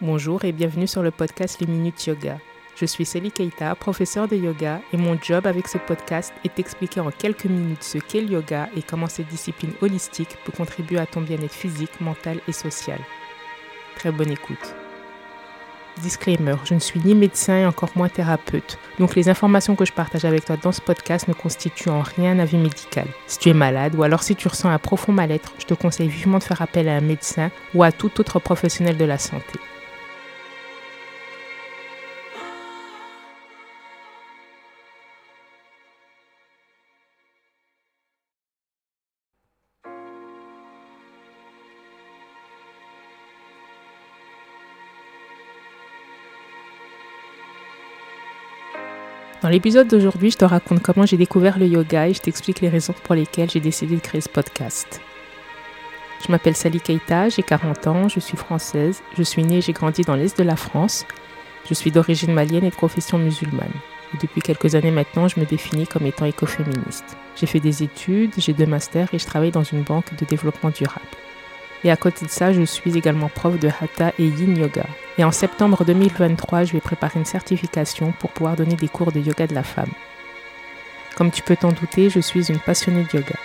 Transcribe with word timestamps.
Bonjour 0.00 0.44
et 0.44 0.50
bienvenue 0.50 0.88
sur 0.88 1.04
le 1.04 1.12
podcast 1.12 1.60
Les 1.60 1.68
Minutes 1.68 2.06
Yoga. 2.06 2.38
Je 2.74 2.84
suis 2.84 3.04
Sally 3.04 3.30
Keita, 3.30 3.76
professeure 3.76 4.26
de 4.26 4.34
yoga, 4.34 4.80
et 4.92 4.96
mon 4.96 5.16
job 5.22 5.46
avec 5.46 5.68
ce 5.68 5.78
podcast 5.78 6.34
est 6.44 6.56
d'expliquer 6.56 6.98
en 6.98 7.12
quelques 7.12 7.44
minutes 7.44 7.84
ce 7.84 7.98
qu'est 7.98 8.20
le 8.20 8.32
yoga 8.32 8.68
et 8.76 8.82
comment 8.82 9.06
cette 9.06 9.28
discipline 9.28 9.70
holistique 9.82 10.36
peut 10.44 10.50
contribuer 10.50 10.98
à 10.98 11.06
ton 11.06 11.20
bien-être 11.20 11.54
physique, 11.54 12.00
mental 12.00 12.40
et 12.48 12.52
social. 12.52 12.98
Très 13.94 14.10
bonne 14.10 14.32
écoute. 14.32 14.74
Disclaimer, 16.02 16.56
je 16.64 16.74
ne 16.74 16.80
suis 16.80 16.98
ni 16.98 17.14
médecin 17.14 17.58
et 17.58 17.66
encore 17.66 17.90
moins 17.94 18.08
thérapeute, 18.08 18.80
donc 18.98 19.14
les 19.14 19.28
informations 19.28 19.76
que 19.76 19.84
je 19.84 19.92
partage 19.92 20.24
avec 20.24 20.44
toi 20.44 20.56
dans 20.60 20.72
ce 20.72 20.80
podcast 20.80 21.28
ne 21.28 21.34
constituent 21.34 21.90
en 21.90 22.02
rien 22.02 22.32
un 22.32 22.40
avis 22.40 22.58
médical. 22.58 23.06
Si 23.28 23.38
tu 23.38 23.48
es 23.50 23.54
malade 23.54 23.94
ou 23.94 24.02
alors 24.02 24.24
si 24.24 24.34
tu 24.34 24.48
ressens 24.48 24.70
un 24.70 24.78
profond 24.80 25.12
mal-être, 25.12 25.52
je 25.60 25.66
te 25.66 25.74
conseille 25.74 26.08
vivement 26.08 26.38
de 26.38 26.42
faire 26.42 26.62
appel 26.62 26.88
à 26.88 26.96
un 26.96 27.00
médecin 27.00 27.52
ou 27.74 27.84
à 27.84 27.92
tout 27.92 28.20
autre 28.20 28.40
professionnel 28.40 28.96
de 28.96 29.04
la 29.04 29.18
santé. 29.18 29.60
Dans 49.44 49.50
l'épisode 49.50 49.88
d'aujourd'hui, 49.88 50.30
je 50.30 50.38
te 50.38 50.44
raconte 50.46 50.80
comment 50.80 51.04
j'ai 51.04 51.18
découvert 51.18 51.58
le 51.58 51.66
yoga 51.66 52.08
et 52.08 52.14
je 52.14 52.20
t'explique 52.22 52.62
les 52.62 52.70
raisons 52.70 52.94
pour 53.04 53.14
lesquelles 53.14 53.50
j'ai 53.50 53.60
décidé 53.60 53.96
de 53.96 54.00
créer 54.00 54.22
ce 54.22 54.28
podcast. 54.30 55.02
Je 56.24 56.32
m'appelle 56.32 56.56
Sally 56.56 56.80
Keita, 56.80 57.28
j'ai 57.28 57.42
40 57.42 57.86
ans, 57.88 58.08
je 58.08 58.20
suis 58.20 58.38
française, 58.38 59.02
je 59.14 59.22
suis 59.22 59.44
née 59.44 59.58
et 59.58 59.60
j'ai 59.60 59.74
grandi 59.74 60.00
dans 60.00 60.14
l'est 60.14 60.38
de 60.38 60.44
la 60.44 60.56
France. 60.56 61.04
Je 61.68 61.74
suis 61.74 61.90
d'origine 61.90 62.32
malienne 62.32 62.64
et 62.64 62.70
de 62.70 62.74
profession 62.74 63.18
musulmane. 63.18 63.68
Depuis 64.18 64.40
quelques 64.40 64.76
années 64.76 64.90
maintenant, 64.90 65.28
je 65.28 65.38
me 65.38 65.44
définis 65.44 65.86
comme 65.86 66.06
étant 66.06 66.24
écoféministe. 66.24 67.18
J'ai 67.36 67.44
fait 67.44 67.60
des 67.60 67.82
études, 67.82 68.32
j'ai 68.38 68.54
deux 68.54 68.64
masters 68.64 69.12
et 69.12 69.18
je 69.18 69.26
travaille 69.26 69.50
dans 69.50 69.62
une 69.62 69.82
banque 69.82 70.16
de 70.18 70.24
développement 70.24 70.70
durable. 70.70 71.04
Et 71.84 71.90
à 71.90 71.96
côté 71.96 72.24
de 72.24 72.30
ça, 72.30 72.52
je 72.52 72.62
suis 72.62 72.96
également 72.96 73.28
prof 73.28 73.58
de 73.58 73.68
Hatha 73.68 74.12
et 74.18 74.24
Yin 74.24 74.56
Yoga. 74.56 74.86
Et 75.18 75.24
en 75.24 75.30
septembre 75.30 75.84
2023, 75.84 76.64
je 76.64 76.72
vais 76.72 76.80
préparer 76.80 77.18
une 77.18 77.26
certification 77.26 78.12
pour 78.18 78.30
pouvoir 78.30 78.56
donner 78.56 78.74
des 78.74 78.88
cours 78.88 79.12
de 79.12 79.20
yoga 79.20 79.46
de 79.46 79.54
la 79.54 79.62
femme. 79.62 79.90
Comme 81.14 81.30
tu 81.30 81.42
peux 81.42 81.56
t'en 81.56 81.72
douter, 81.72 82.08
je 82.08 82.20
suis 82.20 82.50
une 82.50 82.58
passionnée 82.58 83.04
de 83.04 83.18
yoga. 83.18 83.36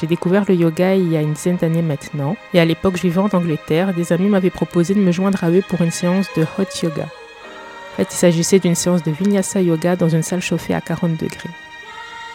J'ai 0.00 0.06
découvert 0.06 0.44
le 0.48 0.54
yoga 0.54 0.94
il 0.94 1.12
y 1.12 1.16
a 1.16 1.20
une 1.20 1.34
dizaine 1.34 1.56
d'années 1.56 1.82
maintenant, 1.82 2.36
et 2.54 2.60
à 2.60 2.64
l'époque 2.64 2.96
je 2.96 3.02
vivais 3.02 3.20
en 3.20 3.28
Angleterre, 3.28 3.94
des 3.94 4.12
amis 4.12 4.28
m'avaient 4.28 4.50
proposé 4.50 4.94
de 4.94 5.00
me 5.00 5.12
joindre 5.12 5.44
à 5.44 5.50
eux 5.50 5.62
pour 5.68 5.82
une 5.82 5.90
séance 5.90 6.26
de 6.36 6.42
hot 6.42 6.64
yoga. 6.82 7.04
En 7.04 7.96
fait, 7.96 8.08
il 8.10 8.16
s'agissait 8.16 8.58
d'une 8.58 8.74
séance 8.74 9.02
de 9.02 9.10
vinyasa 9.10 9.60
yoga 9.60 9.96
dans 9.96 10.08
une 10.08 10.22
salle 10.22 10.40
chauffée 10.40 10.74
à 10.74 10.80
40 10.80 11.16
degrés. 11.18 11.50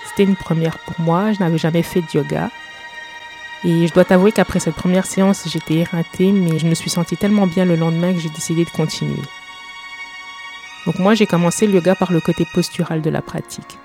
C'était 0.08 0.30
une 0.30 0.36
première 0.36 0.78
pour 0.80 1.00
moi, 1.00 1.34
je 1.34 1.40
n'avais 1.40 1.58
jamais 1.58 1.81
fait 1.81 2.02
de 2.02 2.18
yoga, 2.20 2.50
et 3.66 3.88
je 3.88 3.94
dois 3.94 4.06
t'avouer 4.06 4.32
qu'après 4.32 4.60
cette 4.60 4.76
première 4.76 5.08
séance, 5.08 5.48
j'étais 5.48 5.74
éreintée, 5.74 6.32
mais 6.32 6.60
je 6.60 6.68
me 6.68 6.76
suis 6.76 6.92
sentie 6.92 7.18
tellement 7.18 7.48
bien 7.48 7.66
le 7.66 7.76
lendemain 7.76 8.14
que 8.14 8.20
j'ai 8.20 8.30
décidé 8.30 8.64
de 8.64 8.70
continuer. 8.70 9.22
Donc 10.86 11.00
moi, 11.00 11.16
j'ai 11.16 11.26
commencé 11.26 11.66
le 11.66 11.74
yoga 11.74 11.96
par 11.96 12.12
le 12.12 12.22
côté 12.22 12.46
postural 12.54 13.02
de 13.02 13.10
la 13.10 13.24
pratique. 13.24 13.80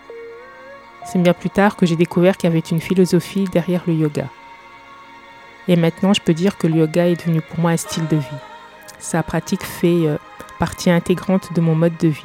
C'est 1.07 1.23
bien 1.23 1.33
plus 1.33 1.49
tard 1.49 1.77
que 1.77 1.87
j'ai 1.87 1.97
découvert 1.97 2.37
qu'il 2.37 2.51
y 2.51 2.53
avait 2.53 2.59
une 2.59 2.81
philosophie 2.81 3.45
derrière 3.45 3.81
le 3.87 3.95
yoga. 3.95 4.27
Et 5.67 5.77
maintenant, 5.77 6.13
je 6.13 6.21
peux 6.21 6.35
dire 6.35 6.59
que 6.59 6.67
le 6.67 6.77
yoga 6.77 7.07
est 7.07 7.17
devenu 7.17 7.41
pour 7.41 7.61
moi 7.61 7.71
un 7.71 7.79
style 7.79 8.07
de 8.07 8.17
vie. 8.17 8.27
Sa 8.99 9.23
pratique 9.23 9.65
fait 9.65 10.07
euh, 10.07 10.19
partie 10.59 10.91
intégrante 10.91 11.55
de 11.55 11.61
mon 11.63 11.75
mode 11.75 11.97
de 11.97 12.09
vie. 12.09 12.23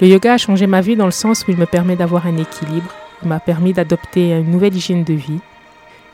Le 0.00 0.06
yoga 0.06 0.34
a 0.34 0.38
changé 0.38 0.68
ma 0.68 0.82
vie 0.82 0.94
dans 0.94 1.06
le 1.06 1.10
sens 1.10 1.44
où 1.46 1.50
il 1.50 1.56
me 1.56 1.66
permet 1.66 1.96
d'avoir 1.96 2.28
un 2.28 2.36
équilibre, 2.36 2.94
m'a 3.24 3.40
permis 3.40 3.72
d'adopter 3.72 4.32
une 4.32 4.50
nouvelle 4.50 4.74
hygiène 4.74 5.04
de 5.04 5.14
vie. 5.14 5.40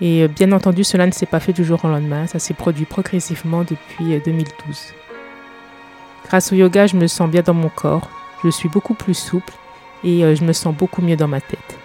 Et 0.00 0.22
euh, 0.22 0.28
bien 0.28 0.52
entendu, 0.52 0.84
cela 0.84 1.06
ne 1.06 1.12
s'est 1.12 1.26
pas 1.26 1.41
fait 1.41 1.52
du 1.52 1.64
jour 1.64 1.84
au 1.84 1.88
lendemain, 1.88 2.26
ça 2.26 2.38
s'est 2.38 2.54
produit 2.54 2.84
progressivement 2.84 3.62
depuis 3.62 4.20
2012. 4.24 4.46
Euh, 4.69 5.14
Grâce 6.26 6.52
au 6.52 6.56
yoga, 6.56 6.86
je 6.86 6.96
me 6.96 7.06
sens 7.06 7.28
bien 7.28 7.42
dans 7.42 7.54
mon 7.54 7.69
corps, 7.69 8.08
je 8.44 8.50
suis 8.50 8.69
beaucoup 8.69 8.94
plus 8.94 9.14
souple 9.14 9.52
et 10.04 10.24
euh, 10.24 10.34
je 10.36 10.44
me 10.44 10.52
sens 10.52 10.74
beaucoup 10.74 11.02
mieux 11.02 11.16
dans 11.16 11.28
ma 11.28 11.41
tête. 11.41 11.78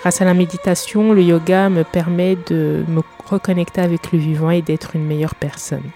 Grâce 0.00 0.20
à 0.20 0.24
la 0.24 0.34
méditation, 0.34 1.12
le 1.12 1.22
yoga 1.22 1.70
me 1.70 1.82
permet 1.82 2.36
de 2.48 2.84
me 2.88 3.00
reconnecter 3.26 3.80
avec 3.80 4.12
le 4.12 4.18
vivant 4.18 4.50
et 4.50 4.62
d'être 4.62 4.94
une 4.94 5.04
meilleure 5.04 5.34
personne. 5.34 5.90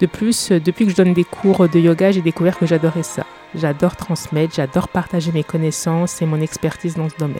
De 0.00 0.06
plus, 0.06 0.50
depuis 0.50 0.84
que 0.84 0.90
je 0.90 0.96
donne 0.96 1.14
des 1.14 1.24
cours 1.24 1.68
de 1.68 1.78
yoga, 1.78 2.10
j'ai 2.10 2.22
découvert 2.22 2.58
que 2.58 2.66
j'adorais 2.66 3.04
ça. 3.04 3.24
J'adore 3.54 3.96
transmettre, 3.96 4.54
j'adore 4.54 4.88
partager 4.88 5.30
mes 5.32 5.44
connaissances 5.44 6.22
et 6.22 6.26
mon 6.26 6.40
expertise 6.40 6.96
dans 6.96 7.10
ce 7.10 7.16
domaine. 7.16 7.38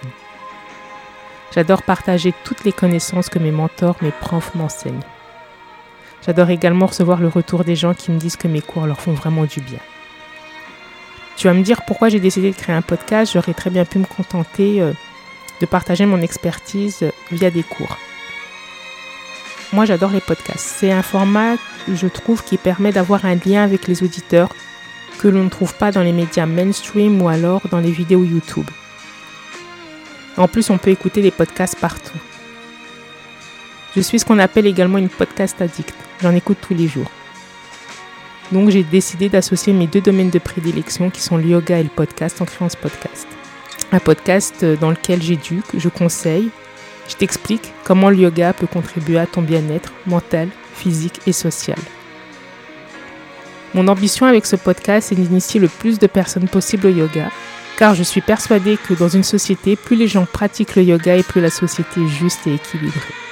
J'adore 1.55 1.83
partager 1.83 2.35
toutes 2.45 2.65
les 2.65 2.73
connaissances 2.73 3.29
que 3.29 3.39
mes 3.39 3.51
mentors, 3.51 3.97
mes 4.03 4.11
profs 4.11 4.55
m'enseignent. 4.55 5.05
J'adore 6.25 6.51
également 6.51 6.87
recevoir 6.87 7.21
le 7.21 7.29
retour 7.29 7.65
des 7.65 7.77
gens 7.77 7.95
qui 7.95 8.11
me 8.11 8.19
disent 8.19 8.37
que 8.37 8.49
mes 8.49 8.61
cours 8.61 8.87
leur 8.87 9.01
font 9.01 9.13
vraiment 9.13 9.45
du 9.45 9.61
bien. 9.61 9.81
Tu 11.37 11.49
vas 11.49 11.55
me 11.55 11.63
dire 11.63 11.83
pourquoi 11.87 12.09
j'ai 12.09 12.21
décidé 12.21 12.51
de 12.51 12.57
créer 12.57 12.77
un 12.77 12.83
podcast. 12.83 13.33
J'aurais 13.33 13.55
très 13.55 13.71
bien 13.71 13.85
pu 13.85 13.99
me 13.99 14.05
contenter 14.05 14.81
euh, 14.81 14.93
de 15.61 15.67
partager 15.67 16.07
mon 16.07 16.21
expertise 16.21 17.05
via 17.31 17.51
des 17.51 17.63
cours. 17.63 17.97
Moi, 19.73 19.87
j'adore 19.87 20.11
les 20.11 20.21
podcasts. 20.21 20.77
C'est 20.79 20.93
un 20.93 21.03
format, 21.03 21.57
je 21.93 22.07
trouve, 22.07 22.45
qui 22.45 22.59
permet 22.59 22.93
d'avoir 22.93 23.25
un 23.25 23.35
lien 23.35 23.65
avec 23.65 23.89
les 23.89 24.03
auditeurs 24.03 24.51
que 25.23 25.29
l'on 25.29 25.45
ne 25.45 25.49
trouve 25.49 25.73
pas 25.75 25.93
dans 25.93 26.03
les 26.03 26.11
médias 26.11 26.47
mainstream 26.47 27.23
ou 27.23 27.29
alors 27.29 27.63
dans 27.71 27.79
les 27.79 27.93
vidéos 27.93 28.25
YouTube. 28.25 28.67
En 30.37 30.49
plus, 30.49 30.69
on 30.69 30.79
peut 30.79 30.91
écouter 30.91 31.23
les 31.23 31.31
podcasts 31.31 31.79
partout. 31.79 32.19
Je 33.95 34.01
suis 34.01 34.19
ce 34.19 34.25
qu'on 34.25 34.41
appelle 34.41 34.67
également 34.67 34.99
une 34.99 35.09
podcast 35.09 35.63
addict. 35.63 35.95
J'en 36.23 36.35
écoute 36.35 36.59
tous 36.61 36.75
les 36.75 36.89
jours. 36.89 37.11
Donc 38.51 38.71
j'ai 38.71 38.83
décidé 38.83 39.29
d'associer 39.29 39.73
mes 39.73 39.87
deux 39.87 40.01
domaines 40.01 40.31
de 40.31 40.41
prédilection 40.41 41.09
qui 41.09 41.21
sont 41.21 41.37
le 41.37 41.45
yoga 41.45 41.79
et 41.79 41.85
le 41.85 41.89
podcast 41.89 42.43
en 42.43 42.45
créant 42.45 42.69
ce 42.69 42.77
podcast. 42.77 43.29
Un 43.93 44.01
podcast 44.01 44.65
dans 44.65 44.91
lequel 44.91 45.23
j'éduque, 45.23 45.79
je 45.79 45.89
conseille, 45.89 46.51
je 47.09 47.15
t'explique 47.15 47.73
comment 47.85 48.11
le 48.11 48.17
yoga 48.17 48.53
peut 48.53 48.67
contribuer 48.67 49.19
à 49.19 49.27
ton 49.27 49.43
bien-être 49.43 49.93
mental, 50.05 50.49
physique 50.75 51.21
et 51.29 51.33
social. 51.33 51.79
Mon 53.75 53.89
ambition 53.89 54.27
avec 54.27 54.45
ce 54.45 54.57
podcast 54.57 55.13
est 55.13 55.15
d'initier 55.15 55.59
le 55.59 55.69
plus 55.69 55.99
de 55.99 56.07
personnes 56.07 56.49
possible 56.49 56.89
au 56.89 56.91
yoga, 56.91 57.31
car 57.79 57.95
je 57.95 58.03
suis 58.03 58.21
persuadée 58.21 58.77
que 58.77 58.93
dans 58.93 59.09
une 59.09 59.25
société, 59.25 59.77
plus 59.77 59.97
les 59.97 60.09
gens 60.09 60.27
pratiquent 60.31 60.77
le 60.77 60.83
yoga 60.83 61.17
et 61.17 61.23
plus 61.23 61.41
la 61.41 61.51
société 61.51 62.03
est 62.03 62.09
juste 62.09 62.47
et 62.47 62.55
équilibrée. 62.55 63.32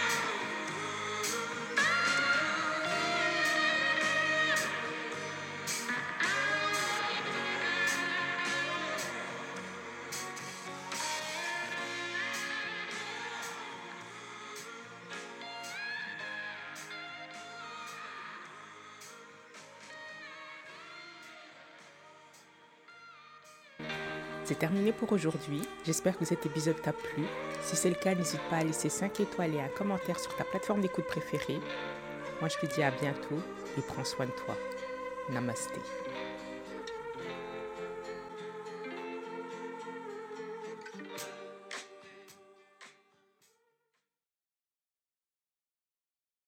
C'est 24.50 24.58
terminé 24.58 24.90
pour 24.90 25.12
aujourd'hui. 25.12 25.62
J'espère 25.86 26.18
que 26.18 26.24
cet 26.24 26.44
épisode 26.44 26.82
t'a 26.82 26.92
plu. 26.92 27.22
Si 27.62 27.76
c'est 27.76 27.88
le 27.88 27.94
cas, 27.94 28.16
n'hésite 28.16 28.40
pas 28.50 28.56
à 28.56 28.64
laisser 28.64 28.88
5 28.88 29.20
étoiles 29.20 29.54
et 29.54 29.60
un 29.60 29.68
commentaire 29.68 30.18
sur 30.18 30.34
ta 30.34 30.42
plateforme 30.42 30.80
d'écoute 30.80 31.04
préférée. 31.04 31.60
Moi, 32.41 32.48
je 32.48 32.58
te 32.58 32.66
dis 32.66 32.82
à 32.82 32.91
bientôt 32.91 33.38
et 33.78 33.80
prends 33.80 34.02
soin 34.02 34.26
de 34.26 34.32
toi. 34.32 34.56
Namasté. 35.28 35.78